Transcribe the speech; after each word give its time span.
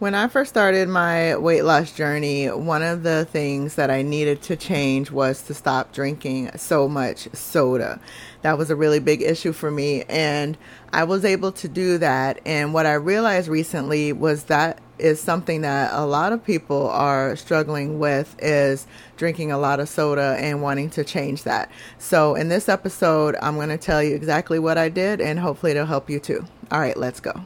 When 0.00 0.14
I 0.14 0.28
first 0.28 0.48
started 0.48 0.88
my 0.88 1.36
weight 1.36 1.60
loss 1.62 1.92
journey, 1.92 2.46
one 2.46 2.82
of 2.82 3.02
the 3.02 3.26
things 3.26 3.74
that 3.74 3.90
I 3.90 4.00
needed 4.00 4.40
to 4.44 4.56
change 4.56 5.10
was 5.10 5.42
to 5.42 5.52
stop 5.52 5.92
drinking 5.92 6.52
so 6.56 6.88
much 6.88 7.28
soda. 7.34 8.00
That 8.40 8.56
was 8.56 8.70
a 8.70 8.76
really 8.76 8.98
big 8.98 9.20
issue 9.20 9.52
for 9.52 9.70
me, 9.70 10.04
and 10.04 10.56
I 10.90 11.04
was 11.04 11.26
able 11.26 11.52
to 11.52 11.68
do 11.68 11.98
that. 11.98 12.40
And 12.46 12.72
what 12.72 12.86
I 12.86 12.94
realized 12.94 13.48
recently 13.48 14.14
was 14.14 14.44
that 14.44 14.80
is 14.98 15.20
something 15.20 15.60
that 15.60 15.92
a 15.92 16.06
lot 16.06 16.32
of 16.32 16.42
people 16.42 16.88
are 16.88 17.36
struggling 17.36 17.98
with 17.98 18.34
is 18.38 18.86
drinking 19.18 19.52
a 19.52 19.58
lot 19.58 19.80
of 19.80 19.88
soda 19.90 20.34
and 20.38 20.62
wanting 20.62 20.88
to 20.90 21.04
change 21.04 21.42
that. 21.42 21.70
So 21.98 22.36
in 22.36 22.48
this 22.48 22.70
episode, 22.70 23.36
I'm 23.42 23.56
going 23.56 23.68
to 23.68 23.76
tell 23.76 24.02
you 24.02 24.14
exactly 24.14 24.58
what 24.58 24.78
I 24.78 24.88
did 24.88 25.20
and 25.20 25.38
hopefully 25.38 25.72
it'll 25.72 25.84
help 25.84 26.08
you 26.08 26.20
too. 26.20 26.46
All 26.70 26.80
right, 26.80 26.96
let's 26.96 27.20
go. 27.20 27.44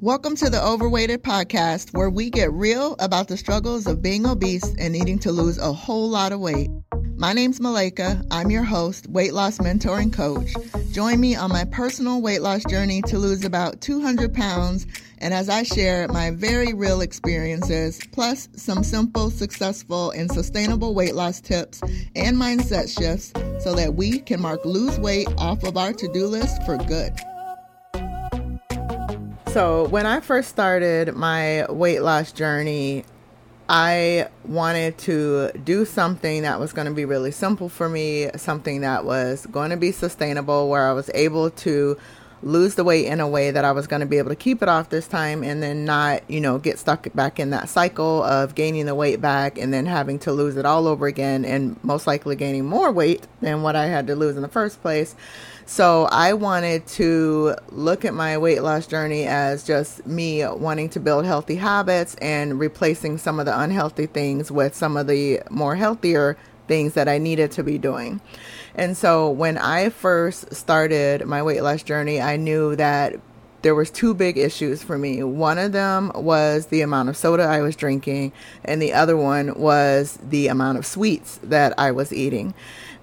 Welcome 0.00 0.36
to 0.36 0.48
the 0.48 0.64
Overweighted 0.64 1.24
Podcast, 1.24 1.92
where 1.92 2.08
we 2.08 2.30
get 2.30 2.52
real 2.52 2.94
about 3.00 3.26
the 3.26 3.36
struggles 3.36 3.88
of 3.88 4.00
being 4.00 4.26
obese 4.26 4.72
and 4.78 4.92
needing 4.92 5.18
to 5.18 5.32
lose 5.32 5.58
a 5.58 5.72
whole 5.72 6.08
lot 6.08 6.30
of 6.30 6.38
weight. 6.38 6.70
My 7.16 7.32
name's 7.32 7.58
Malaika. 7.58 8.24
I'm 8.30 8.48
your 8.52 8.62
host, 8.62 9.08
weight 9.08 9.34
loss 9.34 9.60
mentor 9.60 9.98
and 9.98 10.12
coach. 10.12 10.54
Join 10.92 11.18
me 11.18 11.34
on 11.34 11.50
my 11.50 11.64
personal 11.64 12.22
weight 12.22 12.42
loss 12.42 12.62
journey 12.66 13.02
to 13.08 13.18
lose 13.18 13.44
about 13.44 13.80
200 13.80 14.32
pounds, 14.32 14.86
and 15.18 15.34
as 15.34 15.48
I 15.48 15.64
share 15.64 16.06
my 16.06 16.30
very 16.30 16.72
real 16.72 17.00
experiences, 17.00 17.98
plus 18.12 18.48
some 18.54 18.84
simple, 18.84 19.30
successful, 19.30 20.12
and 20.12 20.30
sustainable 20.30 20.94
weight 20.94 21.16
loss 21.16 21.40
tips 21.40 21.80
and 22.14 22.36
mindset 22.36 22.88
shifts 22.96 23.32
so 23.64 23.74
that 23.74 23.94
we 23.94 24.20
can 24.20 24.40
mark 24.40 24.64
lose 24.64 24.96
weight 25.00 25.26
off 25.38 25.64
of 25.64 25.76
our 25.76 25.92
to 25.92 26.06
do 26.12 26.28
list 26.28 26.62
for 26.62 26.76
good. 26.76 27.12
So, 29.52 29.88
when 29.88 30.04
I 30.04 30.20
first 30.20 30.50
started 30.50 31.16
my 31.16 31.64
weight 31.70 32.00
loss 32.00 32.32
journey, 32.32 33.04
I 33.66 34.28
wanted 34.44 34.98
to 34.98 35.50
do 35.64 35.86
something 35.86 36.42
that 36.42 36.60
was 36.60 36.74
going 36.74 36.86
to 36.86 36.92
be 36.92 37.06
really 37.06 37.30
simple 37.30 37.70
for 37.70 37.88
me, 37.88 38.28
something 38.36 38.82
that 38.82 39.06
was 39.06 39.46
going 39.46 39.70
to 39.70 39.78
be 39.78 39.90
sustainable, 39.90 40.68
where 40.68 40.86
I 40.86 40.92
was 40.92 41.10
able 41.14 41.50
to 41.50 41.96
lose 42.42 42.76
the 42.76 42.84
weight 42.84 43.06
in 43.06 43.20
a 43.20 43.28
way 43.28 43.50
that 43.50 43.64
I 43.64 43.72
was 43.72 43.86
going 43.86 44.00
to 44.00 44.06
be 44.06 44.18
able 44.18 44.28
to 44.28 44.36
keep 44.36 44.62
it 44.62 44.68
off 44.68 44.90
this 44.90 45.08
time 45.08 45.42
and 45.42 45.62
then 45.62 45.84
not, 45.84 46.28
you 46.30 46.40
know, 46.40 46.58
get 46.58 46.78
stuck 46.78 47.12
back 47.14 47.40
in 47.40 47.50
that 47.50 47.68
cycle 47.68 48.22
of 48.22 48.54
gaining 48.54 48.86
the 48.86 48.94
weight 48.94 49.20
back 49.20 49.58
and 49.58 49.72
then 49.72 49.86
having 49.86 50.18
to 50.20 50.32
lose 50.32 50.56
it 50.56 50.64
all 50.64 50.86
over 50.86 51.06
again 51.06 51.44
and 51.44 51.82
most 51.82 52.06
likely 52.06 52.36
gaining 52.36 52.64
more 52.64 52.92
weight 52.92 53.26
than 53.40 53.62
what 53.62 53.74
I 53.76 53.86
had 53.86 54.06
to 54.06 54.14
lose 54.14 54.36
in 54.36 54.42
the 54.42 54.48
first 54.48 54.80
place. 54.82 55.16
So 55.70 56.08
I 56.10 56.32
wanted 56.32 56.86
to 56.86 57.54
look 57.68 58.06
at 58.06 58.14
my 58.14 58.38
weight 58.38 58.62
loss 58.62 58.86
journey 58.86 59.26
as 59.26 59.62
just 59.64 60.06
me 60.06 60.42
wanting 60.46 60.88
to 60.88 60.98
build 60.98 61.26
healthy 61.26 61.56
habits 61.56 62.14
and 62.22 62.58
replacing 62.58 63.18
some 63.18 63.38
of 63.38 63.44
the 63.44 63.60
unhealthy 63.60 64.06
things 64.06 64.50
with 64.50 64.74
some 64.74 64.96
of 64.96 65.08
the 65.08 65.42
more 65.50 65.76
healthier 65.76 66.38
things 66.68 66.94
that 66.94 67.06
I 67.06 67.18
needed 67.18 67.50
to 67.52 67.62
be 67.62 67.76
doing. 67.76 68.22
And 68.76 68.96
so 68.96 69.28
when 69.28 69.58
I 69.58 69.90
first 69.90 70.54
started 70.54 71.26
my 71.26 71.42
weight 71.42 71.62
loss 71.62 71.82
journey, 71.82 72.18
I 72.18 72.36
knew 72.38 72.74
that 72.76 73.20
there 73.60 73.74
was 73.74 73.90
two 73.90 74.14
big 74.14 74.38
issues 74.38 74.82
for 74.82 74.96
me. 74.96 75.22
One 75.22 75.58
of 75.58 75.72
them 75.72 76.12
was 76.14 76.66
the 76.66 76.80
amount 76.80 77.10
of 77.10 77.16
soda 77.16 77.42
I 77.42 77.60
was 77.60 77.76
drinking, 77.76 78.32
and 78.64 78.80
the 78.80 78.94
other 78.94 79.18
one 79.18 79.52
was 79.58 80.18
the 80.22 80.46
amount 80.46 80.78
of 80.78 80.86
sweets 80.86 81.40
that 81.42 81.78
I 81.78 81.90
was 81.90 82.10
eating. 82.10 82.54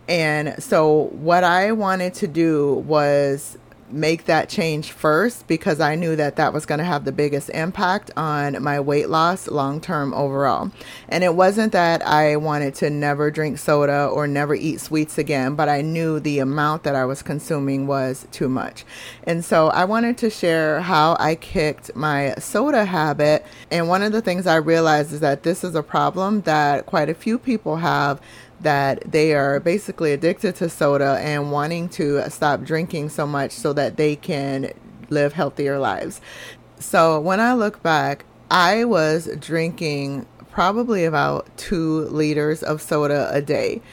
And 0.08 0.62
so, 0.62 1.10
what 1.14 1.44
I 1.44 1.72
wanted 1.72 2.14
to 2.16 2.28
do 2.28 2.76
was 2.88 3.58
make 3.90 4.26
that 4.26 4.50
change 4.50 4.92
first 4.92 5.48
because 5.48 5.80
I 5.80 5.96
knew 5.96 6.16
that 6.16 6.38
that 6.38 6.54
was 6.54 6.66
going 6.66 6.80
to 6.80 6.86
have 6.86 7.06
the 7.06 7.12
biggest 7.12 7.50
impact 7.50 8.10
on 8.18 8.62
my 8.64 8.80
weight 8.80 9.10
loss 9.10 9.48
long 9.48 9.80
term 9.80 10.14
overall. 10.14 10.72
And 11.08 11.24
it 11.24 11.36
wasn't 11.36 11.72
that 11.74 12.06
I 12.06 12.36
wanted 12.36 12.76
to 12.76 12.90
never 12.90 13.30
drink 13.30 13.60
soda 13.60 14.08
or 14.08 14.28
never 14.28 14.56
eat 14.56 14.82
sweets 14.82 15.18
again, 15.18 15.56
but 15.56 15.70
I 15.70 15.82
knew 15.82 16.20
the 16.20 16.40
amount 16.40 16.84
that 16.84 16.96
I 16.96 17.06
was 17.06 17.22
consuming 17.22 17.86
was 17.88 18.28
too 18.32 18.50
much. 18.50 18.86
And 19.24 19.46
so 19.46 19.68
I 19.68 19.86
wanted 19.86 20.18
to 20.20 20.30
share 20.30 20.82
how 20.82 21.16
I 21.20 21.36
kicked 21.36 21.96
my 21.96 22.34
soda 22.40 22.86
habit. 22.86 23.46
And 23.70 23.88
one 23.88 24.02
of 24.02 24.12
the 24.12 24.22
things 24.22 24.48
I 24.48 24.56
realized 24.56 25.14
is 25.14 25.20
that 25.20 25.44
this 25.44 25.64
is 25.64 25.76
a 25.76 25.84
problem 25.84 26.42
that 26.42 26.86
quite 26.86 27.10
a 27.10 27.14
few 27.14 27.38
people 27.38 27.78
have 27.78 28.20
that 28.66 29.12
they 29.12 29.36
are 29.36 29.60
basically 29.60 30.12
addicted 30.12 30.56
to 30.56 30.68
soda 30.70 31.20
and 31.22 31.52
wanting 31.52 31.88
to 31.88 32.28
stop 32.32 32.64
drinking 32.64 33.10
so 33.10 33.28
much 33.28 33.52
so 33.52 33.74
that 33.74 33.96
they 33.96 34.16
can 34.16 34.72
live 35.10 35.34
healthier 35.34 35.78
lives. 35.78 36.20
So 36.80 37.20
when 37.20 37.40
I 37.40 37.54
look 37.54 37.84
back, 37.84 38.26
I 38.50 38.84
was 38.86 39.30
drinking 39.40 40.26
probably 40.50 41.06
about 41.06 41.56
two 41.58 42.06
liters 42.06 42.64
of 42.64 42.82
soda 42.82 43.30
a 43.32 43.40
day. 43.40 43.84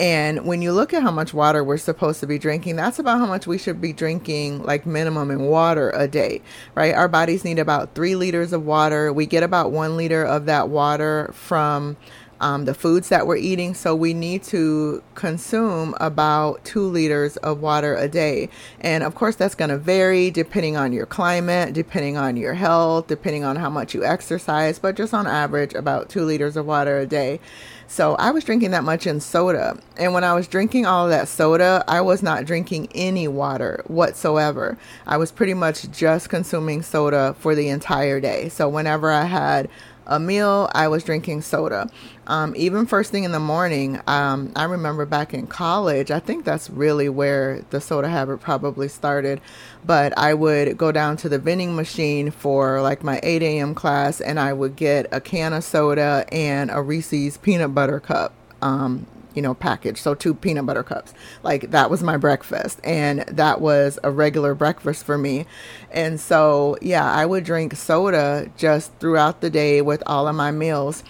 And 0.00 0.44
when 0.44 0.60
you 0.60 0.72
look 0.72 0.92
at 0.92 1.02
how 1.02 1.12
much 1.12 1.32
water 1.32 1.62
we're 1.62 1.78
supposed 1.78 2.18
to 2.20 2.26
be 2.26 2.38
drinking, 2.38 2.76
that's 2.76 2.98
about 2.98 3.18
how 3.18 3.26
much 3.26 3.46
we 3.46 3.58
should 3.58 3.80
be 3.80 3.92
drinking, 3.92 4.62
like 4.64 4.86
minimum 4.86 5.30
in 5.30 5.42
water 5.42 5.90
a 5.90 6.08
day, 6.08 6.42
right? 6.74 6.94
Our 6.94 7.08
bodies 7.08 7.44
need 7.44 7.58
about 7.58 7.94
three 7.94 8.16
liters 8.16 8.52
of 8.52 8.66
water. 8.66 9.12
We 9.12 9.24
get 9.24 9.42
about 9.42 9.70
one 9.70 9.96
liter 9.96 10.24
of 10.24 10.46
that 10.46 10.68
water 10.68 11.30
from 11.32 11.96
um, 12.40 12.64
the 12.64 12.74
foods 12.74 13.08
that 13.08 13.26
we're 13.26 13.36
eating. 13.36 13.74
So 13.74 13.94
we 13.94 14.14
need 14.14 14.42
to 14.44 15.02
consume 15.14 15.94
about 16.00 16.64
two 16.64 16.82
liters 16.82 17.36
of 17.38 17.60
water 17.60 17.94
a 17.96 18.08
day. 18.08 18.48
And 18.80 19.02
of 19.02 19.14
course, 19.14 19.36
that's 19.36 19.54
going 19.54 19.70
to 19.70 19.78
vary 19.78 20.30
depending 20.30 20.76
on 20.76 20.92
your 20.92 21.06
climate, 21.06 21.72
depending 21.72 22.16
on 22.16 22.36
your 22.36 22.54
health, 22.54 23.06
depending 23.06 23.44
on 23.44 23.56
how 23.56 23.70
much 23.70 23.94
you 23.94 24.04
exercise, 24.04 24.78
but 24.78 24.96
just 24.96 25.14
on 25.14 25.26
average, 25.26 25.74
about 25.74 26.08
two 26.08 26.24
liters 26.24 26.56
of 26.56 26.66
water 26.66 26.98
a 26.98 27.06
day. 27.06 27.40
So 27.88 28.16
I 28.16 28.32
was 28.32 28.42
drinking 28.42 28.72
that 28.72 28.82
much 28.82 29.06
in 29.06 29.20
soda. 29.20 29.78
And 29.96 30.12
when 30.12 30.24
I 30.24 30.34
was 30.34 30.48
drinking 30.48 30.86
all 30.86 31.08
that 31.08 31.28
soda, 31.28 31.84
I 31.86 32.00
was 32.00 32.22
not 32.22 32.44
drinking 32.44 32.88
any 32.94 33.28
water 33.28 33.82
whatsoever. 33.86 34.76
I 35.06 35.16
was 35.16 35.30
pretty 35.30 35.54
much 35.54 35.90
just 35.92 36.28
consuming 36.28 36.82
soda 36.82 37.36
for 37.38 37.54
the 37.54 37.68
entire 37.68 38.20
day. 38.20 38.48
So 38.48 38.68
whenever 38.68 39.12
I 39.12 39.24
had 39.24 39.68
a 40.06 40.18
meal, 40.18 40.70
I 40.74 40.88
was 40.88 41.04
drinking 41.04 41.42
soda. 41.42 41.90
Um, 42.26 42.54
even 42.56 42.86
first 42.86 43.12
thing 43.12 43.24
in 43.24 43.32
the 43.32 43.40
morning, 43.40 44.00
um, 44.06 44.52
I 44.56 44.64
remember 44.64 45.06
back 45.06 45.34
in 45.34 45.46
college, 45.46 46.10
I 46.10 46.18
think 46.18 46.44
that's 46.44 46.68
really 46.70 47.08
where 47.08 47.64
the 47.70 47.80
soda 47.80 48.08
habit 48.08 48.38
probably 48.38 48.88
started. 48.88 49.40
But 49.84 50.16
I 50.18 50.34
would 50.34 50.76
go 50.76 50.92
down 50.92 51.16
to 51.18 51.28
the 51.28 51.38
vending 51.38 51.76
machine 51.76 52.30
for 52.30 52.80
like 52.82 53.04
my 53.04 53.20
8 53.22 53.42
a.m. 53.42 53.74
class 53.74 54.20
and 54.20 54.40
I 54.40 54.52
would 54.52 54.76
get 54.76 55.06
a 55.12 55.20
can 55.20 55.52
of 55.52 55.64
soda 55.64 56.26
and 56.32 56.70
a 56.70 56.82
Reese's 56.82 57.36
peanut 57.38 57.74
butter 57.74 58.00
cup. 58.00 58.34
Um, 58.62 59.06
you 59.36 59.42
know, 59.42 59.54
package. 59.54 60.00
So 60.00 60.14
two 60.14 60.34
peanut 60.34 60.66
butter 60.66 60.82
cups. 60.82 61.14
Like 61.44 61.70
that 61.70 61.90
was 61.90 62.02
my 62.02 62.16
breakfast. 62.16 62.80
And 62.82 63.20
that 63.28 63.60
was 63.60 63.98
a 64.02 64.10
regular 64.10 64.54
breakfast 64.54 65.04
for 65.04 65.16
me. 65.16 65.46
And 65.92 66.18
so, 66.18 66.76
yeah, 66.80 67.08
I 67.08 67.26
would 67.26 67.44
drink 67.44 67.76
soda 67.76 68.50
just 68.56 68.92
throughout 68.98 69.42
the 69.42 69.50
day 69.50 69.82
with 69.82 70.02
all 70.06 70.26
of 70.26 70.34
my 70.34 70.50
meals. 70.50 71.04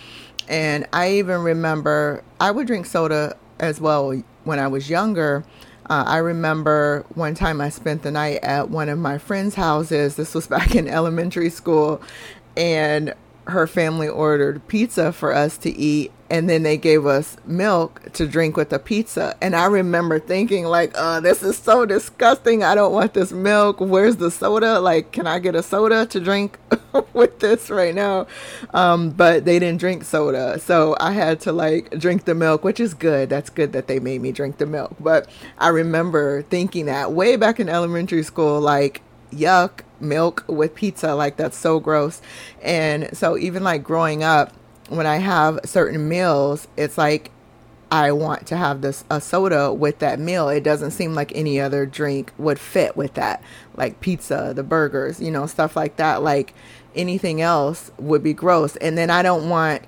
And 0.48 0.86
I 0.92 1.12
even 1.12 1.40
remember 1.40 2.22
I 2.40 2.50
would 2.50 2.66
drink 2.66 2.86
soda 2.86 3.36
as 3.58 3.80
well 3.80 4.22
when 4.44 4.58
I 4.58 4.68
was 4.68 4.90
younger. 4.90 5.44
Uh, 5.88 6.02
I 6.04 6.16
remember 6.18 7.06
one 7.14 7.34
time 7.34 7.60
I 7.60 7.68
spent 7.68 8.02
the 8.02 8.10
night 8.10 8.40
at 8.42 8.70
one 8.70 8.88
of 8.88 8.98
my 8.98 9.18
friends' 9.18 9.54
houses. 9.54 10.16
This 10.16 10.34
was 10.34 10.46
back 10.48 10.74
in 10.74 10.88
elementary 10.88 11.50
school. 11.50 12.02
And 12.56 13.14
her 13.46 13.68
family 13.68 14.08
ordered 14.08 14.66
pizza 14.66 15.12
for 15.12 15.32
us 15.32 15.56
to 15.58 15.70
eat 15.70 16.10
and 16.28 16.48
then 16.48 16.62
they 16.62 16.76
gave 16.76 17.06
us 17.06 17.36
milk 17.44 18.12
to 18.12 18.26
drink 18.26 18.56
with 18.56 18.70
the 18.70 18.78
pizza. 18.78 19.36
And 19.40 19.54
i 19.54 19.66
remember 19.66 20.18
thinking 20.18 20.64
like 20.64 20.92
oh 20.94 21.20
this 21.20 21.42
is 21.42 21.56
so 21.56 21.86
disgusting. 21.86 22.62
I 22.62 22.74
don't 22.74 22.92
want 22.92 23.14
this 23.14 23.32
milk. 23.32 23.80
Where's 23.80 24.16
the 24.16 24.30
soda? 24.30 24.80
Like 24.80 25.12
can 25.12 25.26
i 25.26 25.38
get 25.38 25.54
a 25.54 25.62
soda 25.62 26.06
to 26.06 26.20
drink 26.20 26.58
with 27.12 27.38
this 27.40 27.70
right 27.70 27.94
now? 27.94 28.26
Um, 28.74 29.10
but 29.10 29.44
they 29.44 29.58
didn't 29.58 29.80
drink 29.80 30.04
soda. 30.04 30.58
So 30.58 30.96
i 31.00 31.12
had 31.12 31.40
to 31.40 31.52
like 31.52 31.90
drink 31.98 32.24
the 32.24 32.34
milk 32.34 32.64
which 32.64 32.80
is 32.80 32.94
good. 32.94 33.28
That's 33.28 33.50
good 33.50 33.72
that 33.72 33.86
they 33.86 34.00
made 34.00 34.20
me 34.20 34.32
drink 34.32 34.58
the 34.58 34.66
milk. 34.66 34.96
But 35.00 35.28
i 35.58 35.68
remember 35.68 36.42
thinking 36.42 36.86
that 36.86 37.12
way 37.12 37.36
back 37.36 37.60
in 37.60 37.68
elementary 37.68 38.22
school 38.22 38.60
like 38.60 39.02
yuck 39.32 39.80
milk 40.00 40.44
with 40.48 40.74
pizza. 40.74 41.14
Like 41.14 41.36
that's 41.36 41.56
so 41.56 41.80
gross. 41.80 42.20
And 42.62 43.16
so 43.16 43.36
even 43.36 43.62
like 43.62 43.82
growing 43.82 44.22
up 44.22 44.52
when 44.88 45.06
i 45.06 45.16
have 45.16 45.58
certain 45.64 46.08
meals 46.08 46.68
it's 46.76 46.96
like 46.96 47.30
i 47.90 48.10
want 48.10 48.46
to 48.46 48.56
have 48.56 48.80
this 48.80 49.04
a 49.10 49.20
soda 49.20 49.72
with 49.72 50.00
that 50.00 50.18
meal. 50.18 50.48
It 50.48 50.64
doesn't 50.64 50.90
seem 50.90 51.14
like 51.14 51.32
any 51.34 51.60
other 51.60 51.86
drink 51.86 52.32
would 52.36 52.58
fit 52.58 52.96
with 52.96 53.14
that 53.14 53.42
like 53.76 54.00
pizza 54.00 54.52
the 54.54 54.62
burgers 54.62 55.20
you 55.20 55.30
know 55.30 55.46
stuff 55.46 55.76
like 55.76 55.96
that. 55.96 56.22
Like 56.22 56.54
anything 56.94 57.40
else 57.40 57.90
would 57.98 58.22
be 58.22 58.32
gross. 58.32 58.76
And 58.76 58.98
then 58.98 59.10
i 59.10 59.22
don't 59.22 59.48
want 59.48 59.82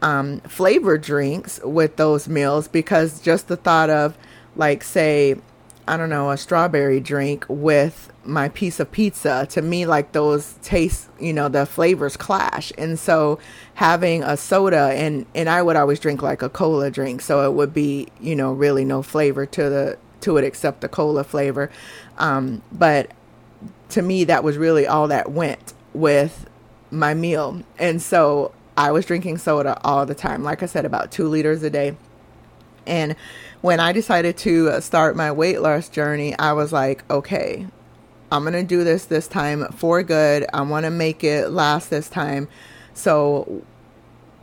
um, 0.00 0.40
flavored 0.40 1.02
drinks 1.02 1.60
with 1.62 1.96
those 1.96 2.28
meals 2.28 2.66
because 2.66 3.20
just 3.20 3.46
the 3.46 3.56
thought 3.56 3.88
of 3.88 4.16
like 4.56 4.82
say 4.82 5.36
I 5.86 5.96
don't 5.96 6.10
know, 6.10 6.30
a 6.30 6.36
strawberry 6.36 7.00
drink 7.00 7.44
with 7.48 8.12
my 8.24 8.48
piece 8.48 8.78
of 8.78 8.92
pizza. 8.92 9.46
To 9.50 9.62
me, 9.62 9.84
like 9.84 10.12
those 10.12 10.54
taste, 10.62 11.08
you 11.18 11.32
know, 11.32 11.48
the 11.48 11.66
flavors 11.66 12.16
clash. 12.16 12.72
And 12.78 12.98
so 12.98 13.38
having 13.74 14.22
a 14.22 14.36
soda 14.36 14.92
and 14.94 15.26
and 15.34 15.48
I 15.48 15.62
would 15.62 15.76
always 15.76 15.98
drink 15.98 16.22
like 16.22 16.42
a 16.42 16.48
cola 16.48 16.90
drink, 16.90 17.20
so 17.20 17.44
it 17.48 17.54
would 17.54 17.74
be, 17.74 18.08
you 18.20 18.36
know, 18.36 18.52
really 18.52 18.84
no 18.84 19.02
flavor 19.02 19.44
to 19.46 19.68
the 19.68 19.98
to 20.20 20.36
it 20.36 20.44
except 20.44 20.80
the 20.80 20.88
cola 20.88 21.24
flavor. 21.24 21.70
Um, 22.18 22.62
but 22.70 23.10
to 23.90 24.02
me, 24.02 24.24
that 24.24 24.44
was 24.44 24.56
really 24.56 24.86
all 24.86 25.08
that 25.08 25.30
went 25.30 25.74
with 25.92 26.48
my 26.90 27.14
meal. 27.14 27.62
And 27.78 28.00
so 28.00 28.52
I 28.76 28.92
was 28.92 29.04
drinking 29.04 29.38
soda 29.38 29.80
all 29.84 30.06
the 30.06 30.14
time. 30.14 30.42
Like 30.42 30.62
I 30.62 30.66
said, 30.66 30.84
about 30.84 31.10
two 31.10 31.28
liters 31.28 31.62
a 31.62 31.70
day. 31.70 31.96
And 32.86 33.16
when 33.62 33.78
I 33.78 33.92
decided 33.92 34.36
to 34.38 34.70
uh, 34.70 34.80
start 34.80 35.16
my 35.16 35.30
weight 35.32 35.60
loss 35.60 35.88
journey, 35.88 36.36
I 36.38 36.52
was 36.52 36.72
like, 36.72 37.08
okay, 37.08 37.66
I'm 38.30 38.42
going 38.42 38.54
to 38.54 38.64
do 38.64 38.82
this 38.82 39.06
this 39.06 39.28
time 39.28 39.66
for 39.72 40.02
good. 40.02 40.44
I 40.52 40.62
want 40.62 40.84
to 40.84 40.90
make 40.90 41.22
it 41.22 41.50
last 41.50 41.88
this 41.88 42.08
time. 42.08 42.48
So, 42.92 43.64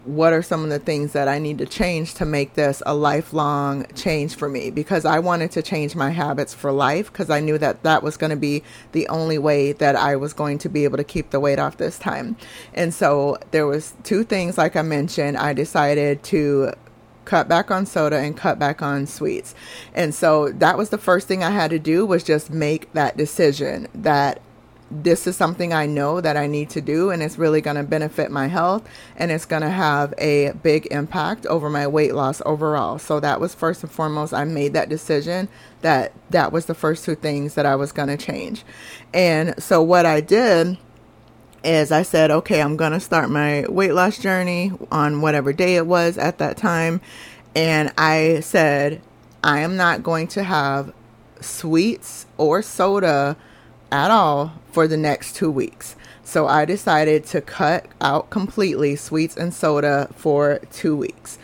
what 0.06 0.31
are 0.31 0.42
some 0.42 0.63
of 0.63 0.69
the 0.69 0.80
things 0.80 1.12
that 1.12 1.27
I 1.27 1.38
need 1.38 1.57
to 1.57 1.66
change 1.66 2.13
to 2.16 2.25
make 2.25 2.54
this 2.54 2.81
a 2.86 2.95
lifelong 2.95 3.86
change 3.94 4.36
for 4.36 4.48
me? 4.48 4.71
Because 4.71 5.04
I 5.04 5.19
wanted 5.19 5.51
to 5.51 5.62
change 5.62 5.95
my 5.95 6.12
habits 6.12 6.54
for 6.54 6.72
life 6.72 7.12
because 7.12 7.30
I 7.30 7.42
knew 7.42 7.57
that 7.57 7.83
that 7.83 8.01
was 8.01 8.15
going 8.15 8.30
to 8.30 8.38
be 8.38 8.63
the 8.94 9.07
only 9.10 9.38
way 9.38 9.74
that 9.74 9.98
I 9.98 10.15
was 10.15 10.31
going 10.31 10.57
to 10.60 10.69
be 10.69 10.86
able 10.86 10.98
to 10.98 11.04
keep 11.04 11.31
the 11.31 11.39
weight 11.42 11.60
off 11.60 11.75
this 11.75 12.00
time. 12.00 12.38
And 12.74 12.94
so 12.94 13.38
there 13.51 13.68
was 13.68 13.94
two 14.04 14.24
things 14.24 14.57
like 14.57 14.77
I 14.77 14.81
mentioned. 14.81 15.36
I 15.36 15.51
decided 15.51 16.24
to 16.24 16.74
cut 17.25 17.48
back 17.48 17.71
on 17.71 17.86
soda 17.86 18.18
and 18.18 18.36
cut 18.36 18.60
back 18.60 18.81
on 18.81 19.06
sweets. 19.06 19.54
And 19.94 20.13
so 20.13 20.50
that 20.50 20.77
was 20.77 20.89
the 20.89 20.98
first 20.98 21.27
thing 21.27 21.44
I 21.44 21.51
had 21.51 21.71
to 21.71 21.80
do 21.80 22.06
was 22.06 22.24
just 22.24 22.50
make 22.50 22.92
that 22.94 23.18
decision 23.18 23.88
that 23.94 24.42
this 24.92 25.27
is 25.27 25.36
something 25.36 25.71
I 25.71 25.86
know 25.86 26.19
that 26.19 26.36
I 26.36 26.48
need 26.48 26.69
to 26.71 26.81
do 26.81 27.12
and 27.12 27.21
it's 27.21 27.38
really 27.38 27.62
going 27.62 27.75
to 27.75 27.83
benefit 27.83 28.31
my 28.31 28.48
health 28.48 28.88
and 29.16 29.31
it's 29.31 29.45
going 29.45 29.62
to 29.62 29.69
have 29.69 30.13
a 30.18 30.51
big 30.63 30.88
impact 30.88 31.45
over 31.45 31.69
my 31.69 31.86
weight 31.86 32.16
loss 32.16 32.42
overall. 32.45 32.98
So 32.98 33.19
that 33.19 33.39
was 33.39 33.54
first 33.54 33.83
and 33.83 33.92
foremost 33.92 34.33
I 34.33 34.45
made 34.45 34.74
that 34.74 34.89
decision 34.89 35.48
that 35.81 36.12
that 36.31 36.51
was 36.51 36.65
the 36.65 36.74
first 36.74 37.06
two 37.06 37.15
things 37.15 37.54
that 37.54 37.65
I 37.65 37.75
was 37.75 37.92
going 37.92 38.10
to 38.10 38.18
change. 38.18 38.63
And 39.13 39.62
so 39.62 39.81
what 39.81 40.06
I 40.06 40.22
did 40.22 40.77
is 41.64 41.92
I 41.92 42.04
said, 42.04 42.32
okay, 42.32 42.62
I'm 42.62 42.78
going 42.78 42.92
to 42.92 43.00
start 43.00 43.30
my 43.30 43.66
weight 43.68 43.94
loss 43.94 44.18
journey 44.18 44.72
on 44.92 45.22
whatever 45.22 45.54
day 45.54 45.76
it 45.76 45.86
was 45.86 46.18
at 46.18 46.38
that 46.38 46.58
time. 46.58 47.02
And 47.56 47.92
I 47.98 48.40
said, 48.42 49.02
I 49.44 49.60
am 49.60 49.76
not 49.76 50.04
going 50.04 50.28
to 50.30 50.44
have 50.44 50.94
sweets 51.42 52.26
or 52.38 52.62
soda 52.62 53.38
at 53.92 54.12
all 54.12 54.54
for 54.72 54.88
the 54.88 54.98
next 54.98 55.36
two 55.36 55.52
weeks. 55.52 55.96
So 56.24 56.48
I 56.48 56.66
decided 56.66 57.26
to 57.28 57.42
cut 57.42 57.88
out 58.02 58.30
completely 58.30 58.96
sweets 58.96 59.36
and 59.36 59.54
soda 59.54 60.10
for 60.16 60.60
two 60.72 60.96
weeks. 60.96 61.40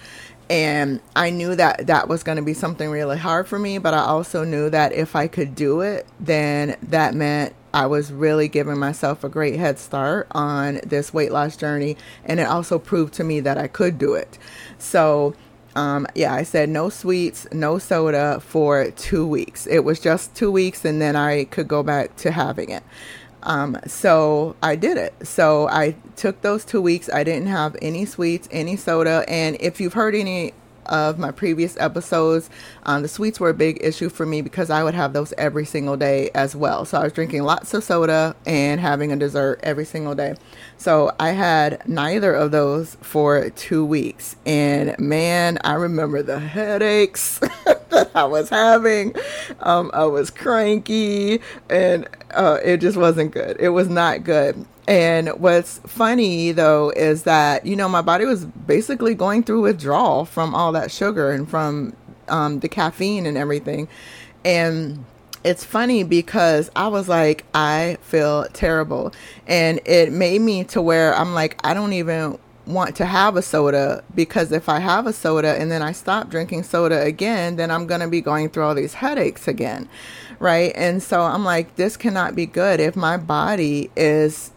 And 0.47 1.01
I 1.15 1.31
knew 1.31 1.55
that 1.55 1.87
that 1.87 2.07
was 2.07 2.21
going 2.21 2.35
to 2.35 2.43
be 2.43 2.53
something 2.53 2.89
really 2.89 3.17
hard 3.17 3.47
for 3.47 3.57
me, 3.57 3.79
but 3.79 3.95
I 3.95 4.01
also 4.01 4.43
knew 4.43 4.69
that 4.69 4.93
if 4.93 5.15
I 5.15 5.27
could 5.27 5.55
do 5.55 5.81
it, 5.81 6.05
then 6.19 6.77
that 6.83 7.15
meant 7.15 7.55
I 7.75 7.87
was 7.87 8.09
really 8.09 8.47
giving 8.47 8.79
myself 8.79 9.25
a 9.25 9.29
great 9.29 9.57
head 9.57 9.77
start 9.77 10.27
on 10.31 10.79
this 10.85 11.13
weight 11.13 11.33
loss 11.33 11.57
journey. 11.57 11.97
And 12.23 12.39
it 12.39 12.47
also 12.47 12.79
proved 12.79 13.13
to 13.15 13.23
me 13.25 13.41
that 13.41 13.57
I 13.57 13.67
could 13.67 13.97
do 13.97 14.13
it. 14.13 14.39
So, 14.79 15.35
um, 15.75 16.07
yeah, 16.15 16.33
I 16.33 16.43
said 16.43 16.69
no 16.69 16.87
sweets, 16.87 17.45
no 17.51 17.77
soda 17.77 18.39
for 18.39 18.91
two 18.91 19.27
weeks. 19.27 19.67
It 19.67 19.79
was 19.79 19.99
just 19.99 20.33
two 20.33 20.49
weeks, 20.49 20.85
and 20.85 21.01
then 21.01 21.17
I 21.17 21.43
could 21.43 21.67
go 21.67 21.83
back 21.83 22.15
to 22.17 22.31
having 22.31 22.69
it. 22.69 22.83
Um, 23.43 23.77
so 23.85 24.55
I 24.63 24.77
did 24.77 24.97
it. 24.97 25.27
So 25.27 25.67
I 25.67 25.95
took 26.15 26.41
those 26.43 26.63
two 26.63 26.81
weeks. 26.81 27.09
I 27.09 27.25
didn't 27.25 27.47
have 27.47 27.75
any 27.81 28.05
sweets, 28.05 28.47
any 28.51 28.77
soda. 28.77 29.25
And 29.27 29.57
if 29.59 29.81
you've 29.81 29.93
heard 29.93 30.15
any 30.15 30.53
of 30.87 31.19
my 31.19 31.31
previous 31.31 31.77
episodes, 31.77 32.49
um, 32.83 33.01
the 33.01 33.07
sweets 33.07 33.39
were 33.39 33.49
a 33.49 33.53
big 33.53 33.77
issue 33.81 34.09
for 34.09 34.25
me 34.25 34.41
because 34.41 34.69
I 34.69 34.83
would 34.83 34.93
have 34.93 35.13
those 35.13 35.33
every 35.37 35.65
single 35.65 35.97
day 35.97 36.29
as 36.35 36.55
well. 36.55 36.85
So 36.85 36.99
I 36.99 37.03
was 37.03 37.13
drinking 37.13 37.43
lots 37.43 37.73
of 37.73 37.83
soda 37.83 38.35
and 38.45 38.79
having 38.79 39.11
a 39.11 39.15
dessert 39.15 39.59
every 39.63 39.85
single 39.85 40.15
day. 40.15 40.35
So 40.77 41.13
I 41.19 41.31
had 41.31 41.87
neither 41.87 42.33
of 42.33 42.51
those 42.51 42.95
for 43.01 43.49
two 43.51 43.85
weeks. 43.85 44.35
And 44.45 44.97
man, 44.99 45.57
I 45.63 45.73
remember 45.73 46.21
the 46.21 46.39
headaches 46.39 47.39
that 47.89 48.11
I 48.13 48.25
was 48.25 48.49
having. 48.49 49.15
Um, 49.59 49.91
I 49.93 50.05
was 50.05 50.29
cranky 50.29 51.41
and 51.69 52.07
uh, 52.31 52.59
it 52.63 52.77
just 52.77 52.97
wasn't 52.97 53.31
good. 53.31 53.57
It 53.59 53.69
was 53.69 53.89
not 53.89 54.23
good. 54.23 54.65
And 54.87 55.29
what's 55.39 55.79
funny 55.79 56.51
though 56.51 56.91
is 56.91 57.23
that, 57.23 57.65
you 57.65 57.75
know, 57.75 57.89
my 57.89 58.01
body 58.01 58.25
was 58.25 58.45
basically 58.45 59.15
going 59.15 59.43
through 59.43 59.61
withdrawal 59.61 60.25
from 60.25 60.53
all 60.53 60.71
that 60.73 60.91
sugar 60.91 61.31
and 61.31 61.49
from 61.49 61.95
um, 62.27 62.59
the 62.59 62.69
caffeine 62.69 63.25
and 63.25 63.37
everything. 63.37 63.87
And 64.43 65.05
it's 65.43 65.63
funny 65.63 66.03
because 66.03 66.69
I 66.75 66.87
was 66.87 67.07
like, 67.07 67.45
I 67.53 67.97
feel 68.01 68.45
terrible. 68.53 69.13
And 69.47 69.79
it 69.85 70.11
made 70.11 70.41
me 70.41 70.63
to 70.65 70.81
where 70.81 71.15
I'm 71.15 71.33
like, 71.33 71.59
I 71.63 71.73
don't 71.73 71.93
even 71.93 72.37
want 72.65 72.95
to 72.95 73.05
have 73.05 73.35
a 73.35 73.41
soda 73.43 74.03
because 74.15 74.51
if 74.51 74.67
I 74.67 74.79
have 74.79 75.05
a 75.05 75.13
soda 75.13 75.59
and 75.59 75.71
then 75.71 75.83
I 75.83 75.91
stop 75.91 76.29
drinking 76.29 76.63
soda 76.63 77.01
again, 77.01 77.57
then 77.57 77.69
I'm 77.69 77.85
going 77.85 78.01
to 78.01 78.07
be 78.07 78.21
going 78.21 78.49
through 78.49 78.63
all 78.63 78.75
these 78.75 78.95
headaches 78.95 79.47
again. 79.47 79.87
Right. 80.39 80.71
And 80.75 81.01
so 81.01 81.21
I'm 81.21 81.45
like, 81.45 81.75
this 81.75 81.95
cannot 81.95 82.35
be 82.35 82.45
good 82.45 82.79
if 82.79 82.95
my 82.95 83.17
body 83.17 83.89
is 83.95 84.51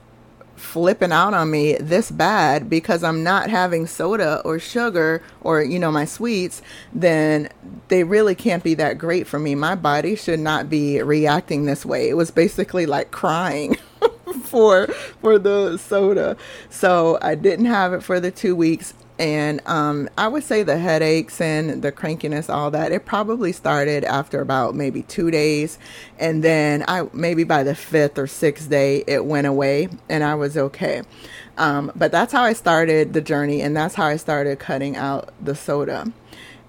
flipping 0.59 1.13
out 1.13 1.35
on 1.35 1.51
me 1.51 1.75
this 1.75 2.11
bad 2.11 2.69
because 2.69 3.03
I'm 3.03 3.23
not 3.23 3.51
having 3.51 3.87
soda 3.87 4.41
or 4.45 4.59
sugar 4.59 5.23
or, 5.41 5.63
you 5.63 5.79
know, 5.79 5.91
my 5.91 6.05
sweets, 6.05 6.63
then 6.93 7.49
they 7.89 8.05
really 8.05 8.35
can't 8.35 8.63
be 8.63 8.75
that 8.75 8.99
great 8.99 9.27
for 9.27 9.39
me. 9.39 9.55
My 9.55 9.75
body 9.75 10.17
should 10.17 10.41
not 10.41 10.69
be 10.69 11.01
reacting 11.03 11.65
this 11.65 11.87
way. 11.87 12.09
It 12.09 12.15
was 12.15 12.31
basically 12.31 12.87
like 12.87 13.11
crying. 13.11 13.77
for 14.45 14.87
for 15.21 15.39
the 15.39 15.77
soda. 15.79 16.37
So 16.71 17.19
I 17.23 17.35
didn't 17.35 17.67
have 17.67 17.93
it 17.93 18.03
for 18.03 18.21
the 18.21 18.31
2 18.31 18.55
weeks 18.55 18.95
and 19.19 19.61
um, 19.67 20.09
I 20.17 20.29
would 20.29 20.44
say 20.44 20.62
the 20.62 20.79
headaches 20.79 21.41
and 21.41 21.82
the 21.82 21.91
crankiness, 21.91 22.49
all 22.49 22.70
that, 22.70 22.93
it 22.93 23.05
probably 23.05 23.53
started 23.53 24.05
after 24.05 24.41
about 24.41 24.76
maybe 24.76 25.03
two 25.03 25.31
days. 25.31 25.79
And 26.19 26.44
then 26.44 26.85
I 26.87 27.09
maybe 27.12 27.43
by 27.44 27.65
the 27.65 27.75
fifth 27.75 28.17
or 28.17 28.29
sixth 28.29 28.70
day, 28.70 29.03
it 29.06 29.25
went 29.25 29.47
away 29.47 29.88
and 30.09 30.23
I 30.23 30.37
was 30.37 30.56
okay. 30.56 31.03
Um, 31.56 31.91
but 31.97 32.12
that's 32.12 32.32
how 32.32 32.43
I 32.43 32.53
started 32.53 33.12
the 33.12 33.20
journey, 33.20 33.61
and 33.62 33.76
that's 33.76 33.97
how 33.97 34.07
I 34.07 34.16
started 34.16 34.61
cutting 34.61 34.97
out 34.97 35.33
the 35.40 35.57
soda. 35.57 36.12